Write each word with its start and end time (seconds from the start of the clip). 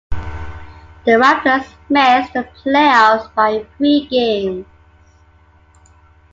The 1.05 1.11
Raptors 1.11 1.71
missed 1.87 2.33
the 2.33 2.45
playoffs 2.65 3.31
by 3.35 3.67
three 3.77 4.07
games. 4.07 4.65